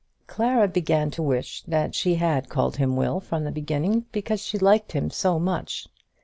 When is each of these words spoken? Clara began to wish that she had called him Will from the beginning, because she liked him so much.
Clara 0.25 0.67
began 0.67 1.11
to 1.11 1.21
wish 1.21 1.61
that 1.67 1.93
she 1.93 2.15
had 2.15 2.49
called 2.49 2.77
him 2.77 2.95
Will 2.95 3.19
from 3.19 3.43
the 3.43 3.51
beginning, 3.51 4.07
because 4.11 4.41
she 4.41 4.57
liked 4.57 4.93
him 4.93 5.11
so 5.11 5.37
much. 5.37 5.87